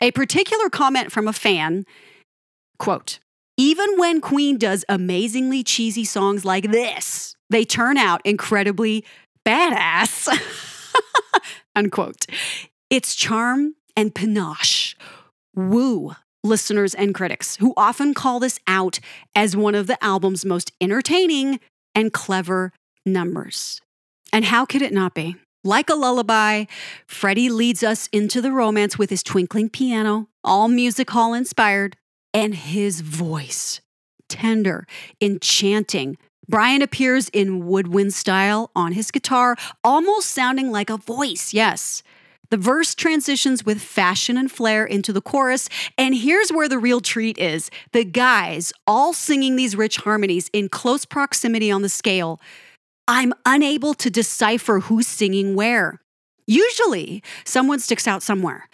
A 0.00 0.10
particular 0.12 0.70
comment 0.70 1.10
from 1.10 1.26
a 1.26 1.32
fan 1.32 1.84
Quote 2.78 3.18
Even 3.56 3.96
when 3.96 4.20
Queen 4.20 4.56
does 4.56 4.84
amazingly 4.88 5.62
cheesy 5.62 6.04
songs 6.04 6.44
like 6.44 6.70
this, 6.70 7.34
they 7.50 7.64
turn 7.64 7.96
out 7.96 8.20
incredibly 8.24 9.04
badass. 9.46 10.28
Unquote. 11.76 12.26
Its 12.90 13.14
charm 13.14 13.74
and 13.96 14.14
panache 14.14 14.96
woo 15.54 16.14
listeners 16.44 16.94
and 16.94 17.14
critics 17.14 17.56
who 17.56 17.74
often 17.76 18.14
call 18.14 18.38
this 18.38 18.60
out 18.68 19.00
as 19.34 19.56
one 19.56 19.74
of 19.74 19.88
the 19.88 20.02
album's 20.02 20.44
most 20.44 20.70
entertaining 20.80 21.58
and 21.96 22.12
clever 22.12 22.72
numbers. 23.12 23.80
And 24.32 24.44
how 24.44 24.64
could 24.64 24.82
it 24.82 24.92
not 24.92 25.14
be? 25.14 25.36
Like 25.64 25.90
a 25.90 25.94
lullaby, 25.94 26.64
Freddie 27.06 27.50
leads 27.50 27.82
us 27.82 28.08
into 28.12 28.40
the 28.40 28.52
romance 28.52 28.96
with 28.96 29.10
his 29.10 29.22
twinkling 29.22 29.68
piano, 29.68 30.28
all 30.44 30.68
music 30.68 31.10
hall 31.10 31.34
inspired, 31.34 31.96
and 32.32 32.54
his 32.54 33.00
voice. 33.00 33.80
Tender, 34.28 34.86
enchanting. 35.20 36.16
Brian 36.48 36.80
appears 36.80 37.28
in 37.30 37.66
woodwind 37.66 38.14
style 38.14 38.70
on 38.74 38.92
his 38.92 39.10
guitar, 39.10 39.56
almost 39.82 40.30
sounding 40.30 40.70
like 40.70 40.90
a 40.90 40.96
voice, 40.96 41.52
yes. 41.52 42.02
The 42.50 42.56
verse 42.56 42.94
transitions 42.94 43.66
with 43.66 43.82
fashion 43.82 44.38
and 44.38 44.50
flair 44.50 44.86
into 44.86 45.12
the 45.12 45.20
chorus, 45.20 45.68
and 45.98 46.14
here's 46.14 46.50
where 46.50 46.68
the 46.68 46.78
real 46.78 47.00
treat 47.00 47.36
is 47.36 47.70
the 47.92 48.04
guys 48.04 48.72
all 48.86 49.12
singing 49.12 49.56
these 49.56 49.76
rich 49.76 49.98
harmonies 49.98 50.48
in 50.54 50.70
close 50.70 51.04
proximity 51.04 51.70
on 51.70 51.82
the 51.82 51.90
scale. 51.90 52.40
I'm 53.08 53.32
unable 53.44 53.94
to 53.94 54.10
decipher 54.10 54.80
who's 54.80 55.08
singing 55.08 55.56
where. 55.56 56.00
Usually, 56.46 57.22
someone 57.44 57.80
sticks 57.80 58.06
out 58.06 58.22
somewhere 58.22 58.68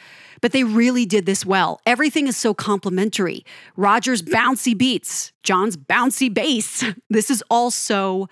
but 0.45 0.53
they 0.53 0.63
really 0.63 1.07
did 1.07 1.25
this 1.25 1.47
well. 1.47 1.81
Everything 1.87 2.27
is 2.27 2.37
so 2.37 2.53
complementary. 2.53 3.47
Roger's 3.79 4.21
bouncy 4.21 4.77
beats, 4.77 5.33
John's 5.43 5.75
bouncy 5.75 6.33
bass. 6.33 6.85
This 7.09 7.31
is 7.31 7.43
all 7.49 7.71
so, 7.71 8.29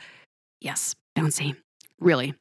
yes, 0.61 0.95
bouncy. 1.17 1.57
Really. 2.01 2.35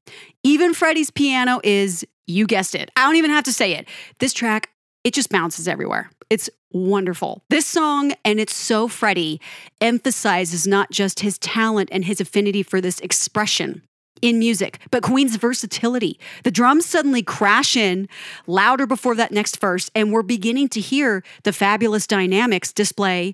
Even 0.43 0.73
Freddie's 0.73 1.09
piano 1.09 1.61
is, 1.63 2.05
you 2.27 2.47
guessed 2.47 2.75
it. 2.75 2.91
I 2.97 3.05
don't 3.05 3.15
even 3.15 3.31
have 3.31 3.45
to 3.45 3.53
say 3.53 3.75
it. 3.75 3.87
This 4.19 4.33
track, 4.33 4.71
it 5.05 5.13
just 5.13 5.29
bounces 5.29 5.69
everywhere. 5.69 6.09
It's 6.31 6.49
wonderful. 6.71 7.43
This 7.49 7.65
song, 7.65 8.13
and 8.23 8.39
it's 8.39 8.55
so 8.55 8.87
Freddie, 8.87 9.41
emphasizes 9.81 10.65
not 10.65 10.89
just 10.89 11.19
his 11.19 11.37
talent 11.37 11.89
and 11.91 12.05
his 12.05 12.21
affinity 12.21 12.63
for 12.63 12.79
this 12.79 13.01
expression, 13.01 13.81
in 14.21 14.39
music, 14.39 14.79
but 14.91 15.03
Queen's 15.03 15.35
versatility. 15.35 16.17
The 16.45 16.51
drums 16.51 16.85
suddenly 16.85 17.21
crash 17.21 17.75
in 17.75 18.07
louder 18.47 18.87
before 18.87 19.13
that 19.15 19.33
next 19.33 19.59
verse, 19.59 19.91
and 19.93 20.13
we're 20.13 20.21
beginning 20.21 20.69
to 20.69 20.79
hear 20.79 21.21
the 21.43 21.51
fabulous 21.51 22.07
dynamics 22.07 22.71
display 22.71 23.33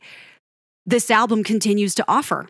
this 0.87 1.11
album 1.11 1.43
continues 1.43 1.93
to 1.95 2.05
offer. 2.07 2.47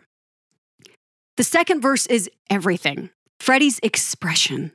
The 1.36 1.44
second 1.44 1.82
verse 1.82 2.06
is 2.06 2.30
everything 2.48 3.10
Freddie's 3.38 3.80
expression. 3.82 4.72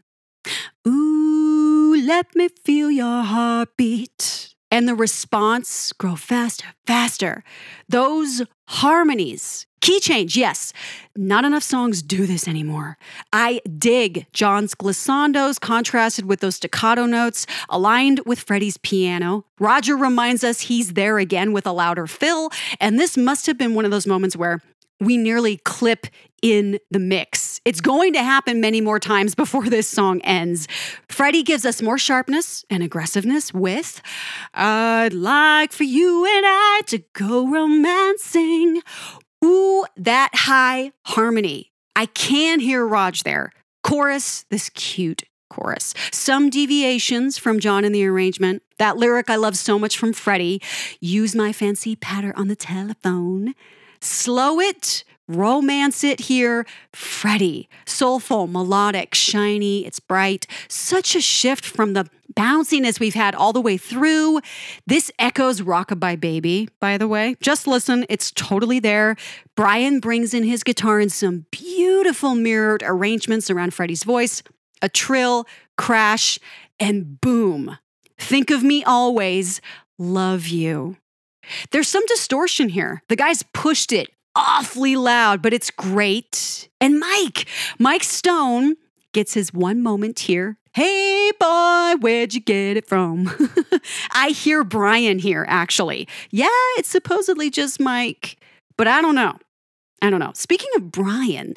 Ooh, 0.88 1.96
let 2.06 2.36
me 2.36 2.50
feel 2.63 2.92
your 2.92 3.24
heartbeat 3.24 4.52
and 4.74 4.88
the 4.88 4.96
response 4.96 5.94
grow 5.94 6.15
faster, 6.15 6.65
faster. 6.88 7.44
Those 7.89 8.42
harmonies, 8.68 9.68
key 9.82 10.00
change, 10.00 10.36
yes. 10.36 10.74
Not 11.15 11.46
enough 11.46 11.62
songs 11.62 12.01
do 12.01 12.25
this 12.25 12.48
anymore. 12.48 12.98
I 13.32 13.62
dig 13.77 14.25
John's 14.34 14.74
glissandos 14.74 15.60
contrasted 15.60 16.25
with 16.25 16.39
those 16.39 16.56
staccato 16.56 17.06
notes, 17.06 17.46
aligned 17.70 18.22
with 18.25 18.39
Freddie's 18.39 18.77
piano. 18.77 19.46
Roger 19.60 19.96
reminds 19.96 20.44
us 20.44 20.62
he's 20.62 20.94
there 20.94 21.20
again 21.20 21.53
with 21.53 21.68
a 21.68 21.72
louder 21.72 22.08
fill, 22.08 22.50
and 22.80 23.00
this 23.00 23.15
must 23.15 23.46
have 23.46 23.60
been 23.60 23.75
one 23.75 23.86
of 23.86 23.92
those 23.92 24.08
moments 24.08 24.36
where 24.36 24.60
we 25.00 25.18
nearly 25.18 25.58
clip 25.58 26.08
in 26.43 26.77
the 26.91 27.00
mix. 27.00 27.59
It's 27.65 27.81
going 27.81 28.13
to 28.13 28.21
happen 28.21 28.62
many 28.62 28.81
more 28.81 29.00
times 29.00 29.33
before 29.43 29.67
this 29.67 29.88
song 29.88 30.21
ends. 30.21 30.67
Freddie 31.09 31.41
gives 31.41 31.65
us 31.65 31.81
more 31.81 31.97
sharpness 31.97 32.63
and 32.69 32.83
aggressiveness 32.83 33.51
with 33.51 34.01
I'd 34.53 35.13
like 35.13 35.71
for 35.71 35.85
you 35.85 36.25
and 36.25 36.45
I 36.45 36.81
to 36.88 37.00
go 37.13 37.50
romancing. 37.50 38.81
Ooh, 39.43 39.85
that 39.97 40.29
high 40.33 40.91
harmony. 41.05 41.71
I 41.95 42.05
can 42.07 42.59
hear 42.59 42.85
Rog 42.85 43.15
there. 43.23 43.51
Chorus, 43.83 44.45
this 44.50 44.69
cute 44.69 45.23
chorus. 45.50 45.93
Some 46.12 46.50
deviations 46.50 47.38
from 47.38 47.59
John 47.59 47.85
in 47.85 47.91
the 47.91 48.05
arrangement. 48.05 48.63
That 48.79 48.97
lyric 48.97 49.29
I 49.29 49.35
love 49.35 49.55
so 49.57 49.77
much 49.77 49.97
from 49.97 50.13
Freddie. 50.13 50.62
Use 51.00 51.35
my 51.35 51.53
fancy 51.53 51.95
patter 51.95 52.33
on 52.35 52.47
the 52.47 52.55
telephone. 52.55 53.53
Slow 54.01 54.59
it, 54.59 55.03
romance 55.27 56.03
it 56.03 56.22
here. 56.22 56.65
Freddie, 56.94 57.70
soulful, 57.86 58.48
melodic, 58.48 59.15
shiny, 59.15 59.86
it's 59.86 60.00
bright. 60.00 60.48
Such 60.68 61.15
a 61.15 61.22
shift 61.22 61.65
from 61.65 61.94
the 61.94 62.10
bounciness 62.34 63.00
we've 63.00 63.13
had 63.13 63.36
all 63.36 63.53
the 63.53 63.62
way 63.62 63.77
through. 63.77 64.42
This 64.88 65.12
echoes 65.20 65.62
Rockabye 65.62 66.20
Baby, 66.20 66.70
by 66.80 66.98
the 66.98 67.08
way. 67.08 67.36
Just 67.42 67.68
listen, 67.68 68.06
it's 68.10 68.32
totally 68.32 68.80
there. 68.80 69.15
Brian 69.56 70.00
brings 70.00 70.34
in 70.34 70.44
his 70.44 70.63
guitar 70.63 71.00
and 71.00 71.12
some 71.12 71.46
beautiful 71.51 72.36
mirrored 72.36 72.84
arrangements 72.86 73.50
around 73.50 73.74
Freddie's 73.74 74.03
voice, 74.03 74.42
a 74.82 74.89
trill, 74.89 75.46
crash, 75.77 76.39
and 76.80 77.20
boom. 77.22 77.77
Think 78.18 78.51
of 78.51 78.63
me 78.63 78.84
always, 78.84 79.62
love 79.98 80.48
you. 80.48 80.98
There's 81.72 81.89
some 81.89 82.06
distortion 82.06 82.70
here. 82.70 83.03
The 83.10 83.15
guy's 83.15 83.44
pushed 83.53 83.92
it 83.92 84.10
awfully 84.35 84.95
loud, 84.95 85.41
but 85.41 85.53
it's 85.53 85.71
great. 85.71 86.69
And 86.81 86.99
Mike, 86.99 87.47
Mike 87.79 88.03
Stone 88.03 88.75
gets 89.13 89.33
his 89.33 89.53
one 89.53 89.81
moment 89.81 90.19
here 90.19 90.57
Hey, 90.73 91.31
boy, 91.39 91.93
where'd 92.01 92.33
you 92.33 92.41
get 92.41 92.77
it 92.77 92.87
from? 92.87 93.29
I 94.11 94.29
hear 94.29 94.63
Brian 94.63 95.19
here, 95.19 95.45
actually. 95.47 96.07
Yeah, 96.31 96.47
it's 96.77 96.89
supposedly 96.89 97.51
just 97.51 97.79
Mike, 97.79 98.37
but 98.75 98.87
I 98.87 98.99
don't 98.99 99.13
know. 99.13 99.37
I 100.01 100.09
don't 100.09 100.19
know. 100.19 100.31
Speaking 100.33 100.71
of 100.75 100.91
Brian, 100.91 101.53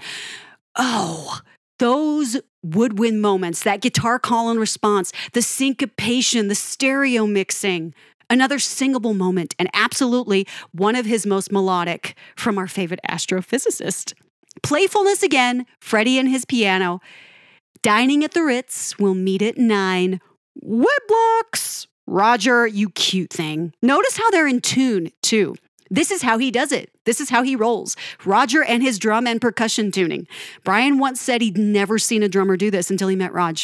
oh, 0.77 1.41
those 1.79 2.37
woodwind 2.63 3.23
moments, 3.23 3.63
that 3.63 3.81
guitar 3.81 4.19
call 4.19 4.51
and 4.51 4.61
response, 4.61 5.15
the 5.33 5.41
syncopation, 5.41 6.49
the 6.49 6.55
stereo 6.55 7.27
mixing, 7.27 7.95
another 8.31 8.59
singable 8.59 9.15
moment, 9.15 9.55
and 9.59 9.69
absolutely 9.75 10.47
one 10.73 10.97
of 10.97 11.07
his 11.07 11.27
most 11.27 11.53
melodic 11.53 12.17
from 12.37 12.59
our 12.59 12.67
favorite 12.67 13.01
astrophysicist. 13.09 14.15
Playfulness 14.63 15.23
again, 15.23 15.67
Freddie 15.81 16.19
and 16.19 16.29
his 16.29 16.45
piano. 16.45 17.01
Dining 17.83 18.25
at 18.25 18.33
the 18.33 18.43
Ritz, 18.43 18.99
we'll 18.99 19.15
meet 19.15 19.43
at 19.43 19.59
nine. 19.59 20.21
Wood 20.63 20.89
blocks. 21.09 21.87
Roger, 22.07 22.67
you 22.67 22.91
cute 22.91 23.31
thing. 23.31 23.73
Notice 23.83 24.17
how 24.17 24.31
they're 24.31 24.47
in 24.47 24.61
tune, 24.61 25.11
too. 25.23 25.57
This 25.91 26.11
is 26.11 26.23
how 26.23 26.39
he 26.39 26.51
does 26.51 26.73
it. 26.73 26.91
This 27.05 27.21
is 27.21 27.31
how 27.31 27.43
he 27.43 27.55
rolls. 27.55 27.97
Roger 28.25 28.63
and 28.63 28.83
his 28.83 28.99
drum 28.99 29.27
and 29.27 29.41
percussion 29.41 29.93
tuning. 29.93 30.27
Brian 30.65 30.99
once 30.99 31.21
said 31.21 31.43
he'd 31.43 31.59
never 31.59 31.99
seen 31.99 32.23
a 32.23 32.29
drummer 32.29 32.57
do 32.57 32.71
this 32.71 32.91
until 32.91 33.09
he 33.09 33.17
met 33.17 33.33
Rog. 33.33 33.59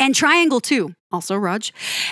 And 0.00 0.14
triangle 0.14 0.60
too, 0.60 0.94
also 1.12 1.36
Rog. 1.36 1.64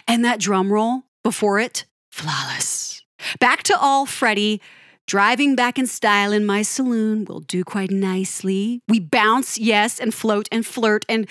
And 0.06 0.24
that 0.24 0.38
drum 0.38 0.72
roll 0.72 1.04
before 1.22 1.60
it, 1.60 1.84
flawless. 2.10 3.02
Back 3.38 3.62
to 3.64 3.78
all 3.78 4.06
Freddie. 4.06 4.60
Driving 5.06 5.56
back 5.56 5.76
in 5.78 5.86
style 5.86 6.30
in 6.32 6.46
my 6.46 6.62
saloon 6.62 7.24
will 7.24 7.40
do 7.40 7.64
quite 7.64 7.90
nicely. 7.90 8.80
We 8.86 9.00
bounce, 9.00 9.58
yes, 9.58 9.98
and 9.98 10.14
float 10.14 10.48
and 10.52 10.64
flirt. 10.64 11.04
And 11.08 11.26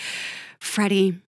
Freddie, 0.59 1.21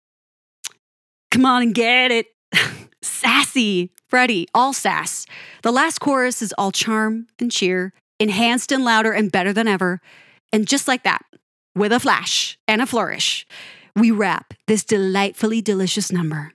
come 1.29 1.45
on 1.45 1.61
and 1.61 1.75
get 1.75 2.11
it. 2.11 2.27
Sassy, 3.03 3.91
Freddie, 4.07 4.47
all 4.53 4.73
sass. 4.73 5.25
The 5.61 5.71
last 5.71 5.99
chorus 5.99 6.41
is 6.41 6.53
all 6.57 6.71
charm 6.71 7.27
and 7.39 7.51
cheer, 7.51 7.93
enhanced 8.19 8.71
and 8.71 8.83
louder 8.83 9.11
and 9.11 9.31
better 9.31 9.53
than 9.53 9.67
ever. 9.67 10.01
And 10.51 10.67
just 10.67 10.87
like 10.87 11.03
that, 11.03 11.21
with 11.75 11.93
a 11.93 11.99
flash 11.99 12.57
and 12.67 12.81
a 12.81 12.87
flourish, 12.87 13.45
we 13.95 14.09
wrap 14.11 14.53
this 14.67 14.83
delightfully 14.83 15.61
delicious 15.61 16.11
number. 16.11 16.53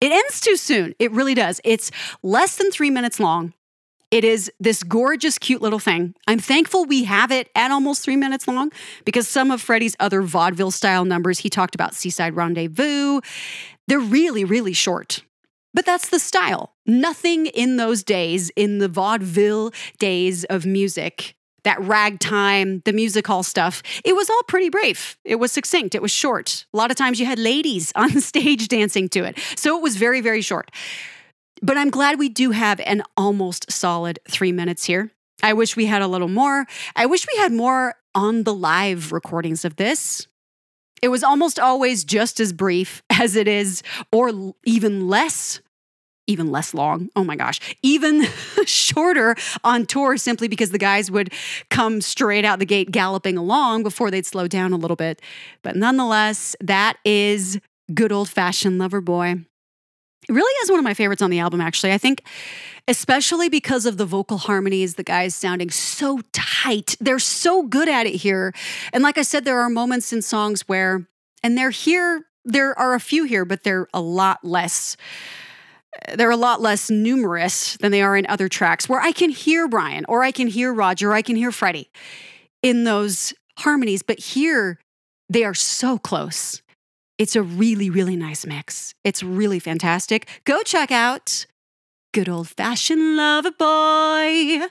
It 0.00 0.12
ends 0.12 0.40
too 0.40 0.56
soon. 0.56 0.94
It 0.98 1.12
really 1.12 1.34
does. 1.34 1.60
It's 1.64 1.90
less 2.22 2.56
than 2.56 2.70
three 2.70 2.90
minutes 2.90 3.18
long. 3.18 3.52
It 4.10 4.24
is 4.24 4.50
this 4.58 4.82
gorgeous, 4.82 5.38
cute 5.38 5.60
little 5.60 5.78
thing. 5.78 6.14
I'm 6.26 6.38
thankful 6.38 6.86
we 6.86 7.04
have 7.04 7.30
it 7.30 7.50
at 7.54 7.70
almost 7.70 8.02
three 8.02 8.16
minutes 8.16 8.48
long 8.48 8.72
because 9.04 9.28
some 9.28 9.50
of 9.50 9.60
Freddie's 9.60 9.96
other 10.00 10.22
vaudeville 10.22 10.70
style 10.70 11.04
numbers, 11.04 11.40
he 11.40 11.50
talked 11.50 11.74
about 11.74 11.94
Seaside 11.94 12.34
Rendezvous, 12.34 13.20
they're 13.86 13.98
really, 13.98 14.44
really 14.44 14.72
short. 14.72 15.22
But 15.74 15.84
that's 15.84 16.08
the 16.08 16.18
style. 16.18 16.74
Nothing 16.86 17.46
in 17.46 17.76
those 17.76 18.02
days, 18.02 18.50
in 18.56 18.78
the 18.78 18.88
vaudeville 18.88 19.72
days 19.98 20.44
of 20.44 20.64
music, 20.64 21.34
that 21.64 21.80
ragtime, 21.80 22.80
the 22.84 22.92
music 22.92 23.26
hall 23.26 23.42
stuff, 23.42 23.82
it 24.04 24.14
was 24.14 24.30
all 24.30 24.42
pretty 24.44 24.68
brief. 24.68 25.18
It 25.24 25.36
was 25.36 25.52
succinct, 25.52 25.94
it 25.94 26.02
was 26.02 26.10
short. 26.10 26.66
A 26.72 26.76
lot 26.76 26.90
of 26.90 26.96
times 26.96 27.20
you 27.20 27.26
had 27.26 27.38
ladies 27.38 27.92
on 27.96 28.20
stage 28.20 28.68
dancing 28.68 29.08
to 29.10 29.24
it. 29.24 29.38
So 29.56 29.76
it 29.76 29.82
was 29.82 29.96
very, 29.96 30.20
very 30.20 30.40
short. 30.40 30.70
But 31.60 31.76
I'm 31.76 31.90
glad 31.90 32.18
we 32.18 32.28
do 32.28 32.52
have 32.52 32.80
an 32.80 33.02
almost 33.16 33.70
solid 33.70 34.20
three 34.28 34.52
minutes 34.52 34.84
here. 34.84 35.10
I 35.42 35.52
wish 35.52 35.76
we 35.76 35.86
had 35.86 36.02
a 36.02 36.08
little 36.08 36.28
more. 36.28 36.66
I 36.96 37.06
wish 37.06 37.26
we 37.32 37.38
had 37.38 37.52
more 37.52 37.94
on 38.14 38.44
the 38.44 38.54
live 38.54 39.12
recordings 39.12 39.64
of 39.64 39.76
this. 39.76 40.26
It 41.00 41.08
was 41.08 41.22
almost 41.22 41.58
always 41.58 42.04
just 42.04 42.40
as 42.40 42.52
brief 42.52 43.02
as 43.10 43.36
it 43.36 43.48
is, 43.48 43.82
or 44.12 44.54
even 44.64 45.08
less, 45.08 45.60
even 46.28 46.52
less 46.52 46.74
long. 46.74 47.08
Oh 47.16 47.24
my 47.24 47.34
gosh, 47.34 47.58
even 47.82 48.22
shorter 48.66 49.34
on 49.64 49.86
tour 49.86 50.16
simply 50.16 50.46
because 50.46 50.70
the 50.70 50.78
guys 50.78 51.10
would 51.10 51.32
come 51.70 52.00
straight 52.00 52.44
out 52.44 52.60
the 52.60 52.66
gate 52.66 52.92
galloping 52.92 53.36
along 53.36 53.82
before 53.82 54.10
they'd 54.10 54.26
slow 54.26 54.46
down 54.46 54.72
a 54.72 54.76
little 54.76 54.96
bit. 54.96 55.20
But 55.62 55.74
nonetheless, 55.74 56.54
that 56.60 56.98
is 57.04 57.58
good 57.92 58.12
old 58.12 58.28
fashioned 58.28 58.78
lover 58.78 59.00
boy. 59.00 59.36
It 60.28 60.32
really 60.32 60.52
is 60.62 60.70
one 60.70 60.78
of 60.78 60.84
my 60.84 60.94
favorites 60.94 61.22
on 61.22 61.30
the 61.30 61.38
album, 61.38 61.60
actually. 61.60 61.92
I 61.92 61.98
think, 61.98 62.22
especially 62.86 63.48
because 63.48 63.86
of 63.86 63.96
the 63.96 64.04
vocal 64.04 64.36
harmonies, 64.36 64.94
the 64.94 65.02
guys 65.02 65.34
sounding 65.34 65.70
so 65.70 66.20
tight. 66.32 66.96
They're 67.00 67.18
so 67.18 67.62
good 67.62 67.88
at 67.88 68.06
it 68.06 68.16
here. 68.16 68.52
And 68.92 69.02
like 69.02 69.16
I 69.16 69.22
said, 69.22 69.46
there 69.46 69.60
are 69.60 69.70
moments 69.70 70.12
in 70.12 70.20
songs 70.20 70.68
where, 70.68 71.08
and 71.42 71.56
they're 71.56 71.70
here, 71.70 72.26
there 72.44 72.78
are 72.78 72.94
a 72.94 73.00
few 73.00 73.24
here, 73.24 73.46
but 73.46 73.62
they're 73.62 73.88
a 73.94 74.00
lot 74.02 74.44
less. 74.44 74.98
They're 76.14 76.30
a 76.30 76.36
lot 76.36 76.60
less 76.60 76.90
numerous 76.90 77.76
than 77.78 77.92
they 77.92 78.02
are 78.02 78.16
in 78.16 78.26
other 78.28 78.48
tracks 78.48 78.88
where 78.88 79.00
I 79.00 79.12
can 79.12 79.30
hear 79.30 79.68
Brian 79.68 80.04
or 80.08 80.22
I 80.22 80.30
can 80.30 80.48
hear 80.48 80.72
Roger 80.72 81.10
or 81.10 81.14
I 81.14 81.22
can 81.22 81.36
hear 81.36 81.50
Freddie 81.50 81.90
in 82.62 82.84
those 82.84 83.34
harmonies. 83.58 84.02
But 84.02 84.18
here, 84.18 84.78
they 85.28 85.44
are 85.44 85.54
so 85.54 85.98
close 85.98 86.62
it's 87.18 87.34
a 87.34 87.42
really, 87.42 87.90
really 87.90 88.16
nice 88.16 88.46
mix. 88.46 88.94
It's 89.04 89.22
really 89.22 89.58
fantastic. 89.58 90.28
Go 90.44 90.62
check 90.62 90.92
out 90.92 91.46
Good 92.14 92.28
Old 92.28 92.48
Fashioned 92.48 93.16
Lover 93.16 93.50
Boy. 93.50 94.66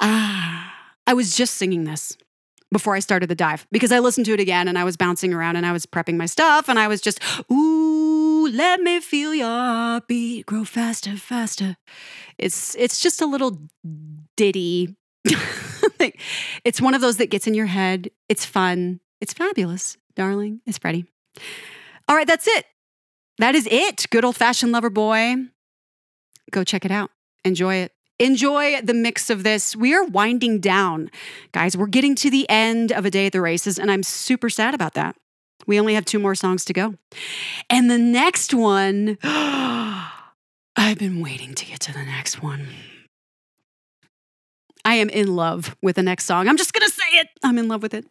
Ah, 0.00 0.74
I 1.06 1.14
was 1.14 1.36
just 1.36 1.54
singing 1.54 1.84
this 1.84 2.16
before 2.72 2.94
I 2.94 3.00
started 3.00 3.28
the 3.28 3.34
dive 3.34 3.66
because 3.70 3.92
I 3.92 3.98
listened 3.98 4.26
to 4.26 4.32
it 4.32 4.40
again 4.40 4.66
and 4.68 4.78
I 4.78 4.84
was 4.84 4.96
bouncing 4.96 5.34
around 5.34 5.56
and 5.56 5.66
I 5.66 5.72
was 5.72 5.86
prepping 5.86 6.16
my 6.16 6.26
stuff 6.26 6.68
and 6.68 6.78
I 6.78 6.88
was 6.88 7.00
just, 7.00 7.20
ooh, 7.52 7.87
let 8.48 8.80
me 8.80 9.00
feel 9.00 9.34
your 9.34 10.00
beat 10.02 10.46
grow 10.46 10.64
faster, 10.64 11.16
faster. 11.16 11.76
It's 12.38 12.74
it's 12.76 13.00
just 13.00 13.20
a 13.20 13.26
little 13.26 13.58
ditty. 14.36 14.96
it's 16.64 16.80
one 16.80 16.94
of 16.94 17.00
those 17.00 17.16
that 17.18 17.30
gets 17.30 17.46
in 17.46 17.54
your 17.54 17.66
head. 17.66 18.10
It's 18.28 18.44
fun. 18.44 19.00
It's 19.20 19.32
fabulous, 19.32 19.96
darling. 20.14 20.60
It's 20.66 20.78
Freddie. 20.78 21.06
All 22.08 22.16
right, 22.16 22.26
that's 22.26 22.46
it. 22.46 22.66
That 23.38 23.54
is 23.54 23.68
it. 23.70 24.06
Good 24.10 24.24
old 24.24 24.36
fashioned 24.36 24.72
lover 24.72 24.90
boy. 24.90 25.36
Go 26.50 26.64
check 26.64 26.84
it 26.84 26.90
out. 26.90 27.10
Enjoy 27.44 27.76
it. 27.76 27.92
Enjoy 28.18 28.80
the 28.80 28.94
mix 28.94 29.30
of 29.30 29.44
this. 29.44 29.76
We 29.76 29.94
are 29.94 30.04
winding 30.04 30.58
down. 30.60 31.10
Guys, 31.52 31.76
we're 31.76 31.86
getting 31.86 32.16
to 32.16 32.30
the 32.30 32.48
end 32.50 32.90
of 32.90 33.04
a 33.04 33.10
day 33.10 33.26
at 33.26 33.32
the 33.32 33.40
races, 33.40 33.78
and 33.78 33.92
I'm 33.92 34.02
super 34.02 34.50
sad 34.50 34.74
about 34.74 34.94
that. 34.94 35.14
We 35.68 35.78
only 35.78 35.94
have 35.94 36.06
two 36.06 36.18
more 36.18 36.34
songs 36.34 36.64
to 36.64 36.72
go. 36.72 36.94
And 37.68 37.90
the 37.90 37.98
next 37.98 38.54
one, 38.54 39.18
I've 39.22 40.98
been 40.98 41.20
waiting 41.20 41.54
to 41.54 41.66
get 41.66 41.78
to 41.80 41.92
the 41.92 42.04
next 42.04 42.42
one. 42.42 42.66
I 44.84 44.94
am 44.94 45.10
in 45.10 45.36
love 45.36 45.76
with 45.82 45.96
the 45.96 46.02
next 46.02 46.24
song. 46.24 46.48
I'm 46.48 46.56
just 46.56 46.72
going 46.72 46.88
to 46.88 46.94
say 46.94 47.18
it. 47.18 47.28
I'm 47.44 47.58
in 47.58 47.68
love 47.68 47.82
with 47.82 47.92
it. 47.92 48.06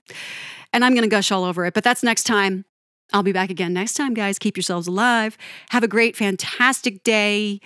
And 0.72 0.86
I'm 0.86 0.94
going 0.94 1.04
to 1.04 1.10
gush 1.10 1.32
all 1.32 1.44
over 1.44 1.66
it, 1.66 1.74
but 1.74 1.84
that's 1.84 2.04
next 2.04 2.24
time. 2.24 2.64
I'll 3.12 3.24
be 3.24 3.32
back 3.32 3.50
again 3.50 3.74
next 3.74 3.96
time, 3.96 4.14
guys. 4.14 4.38
Keep 4.38 4.58
yourselves 4.58 4.86
alive. 4.86 5.38
Have 5.70 5.82
a 5.82 5.88
great, 5.88 6.16
fantastic 6.16 7.04
day. 7.04 7.60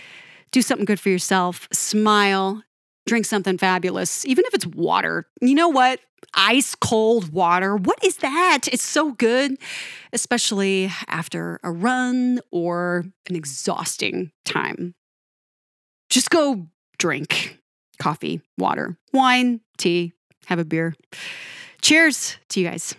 Do 0.51 0.61
something 0.61 0.85
good 0.85 0.99
for 0.99 1.09
yourself. 1.09 1.67
Smile. 1.73 2.63
Drink 3.07 3.25
something 3.25 3.57
fabulous, 3.57 4.25
even 4.25 4.45
if 4.45 4.53
it's 4.53 4.67
water. 4.67 5.27
You 5.41 5.55
know 5.55 5.69
what? 5.69 5.99
Ice 6.33 6.75
cold 6.75 7.33
water. 7.33 7.75
What 7.75 8.03
is 8.03 8.17
that? 8.17 8.61
It's 8.71 8.83
so 8.83 9.11
good, 9.11 9.57
especially 10.13 10.91
after 11.07 11.59
a 11.63 11.71
run 11.71 12.39
or 12.51 13.05
an 13.29 13.35
exhausting 13.35 14.31
time. 14.45 14.95
Just 16.09 16.29
go 16.29 16.67
drink 16.97 17.57
coffee, 17.99 18.41
water, 18.57 18.97
wine, 19.13 19.61
tea, 19.77 20.13
have 20.47 20.59
a 20.59 20.65
beer. 20.65 20.95
Cheers 21.81 22.37
to 22.49 22.59
you 22.59 22.67
guys. 22.69 22.95